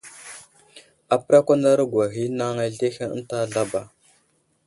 Apərakwanarogwa 1.15 2.05
ghay 2.13 2.27
i 2.27 2.31
anaŋ 2.33 2.55
azlehe 2.65 3.05
ənta 3.15 3.37
zlaba. 3.51 3.81